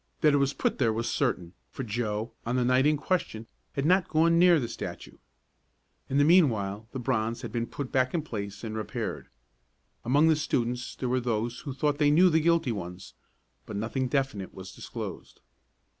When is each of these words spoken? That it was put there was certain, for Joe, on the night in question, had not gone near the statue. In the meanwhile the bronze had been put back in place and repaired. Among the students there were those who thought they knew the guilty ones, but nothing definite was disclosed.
That 0.21 0.33
it 0.33 0.37
was 0.37 0.53
put 0.55 0.79
there 0.79 0.91
was 0.91 1.07
certain, 1.07 1.53
for 1.69 1.83
Joe, 1.83 2.31
on 2.43 2.55
the 2.55 2.65
night 2.65 2.87
in 2.87 2.97
question, 2.97 3.45
had 3.73 3.85
not 3.85 4.07
gone 4.07 4.39
near 4.39 4.59
the 4.59 4.67
statue. 4.67 5.17
In 6.09 6.17
the 6.17 6.23
meanwhile 6.23 6.87
the 6.91 6.97
bronze 6.97 7.43
had 7.43 7.51
been 7.51 7.67
put 7.67 7.91
back 7.91 8.11
in 8.15 8.23
place 8.23 8.63
and 8.63 8.75
repaired. 8.75 9.27
Among 10.03 10.27
the 10.27 10.35
students 10.35 10.95
there 10.95 11.07
were 11.09 11.19
those 11.19 11.59
who 11.59 11.73
thought 11.75 11.99
they 11.99 12.09
knew 12.09 12.31
the 12.31 12.39
guilty 12.41 12.71
ones, 12.71 13.13
but 13.67 13.75
nothing 13.77 14.07
definite 14.07 14.55
was 14.55 14.73
disclosed. 14.73 15.39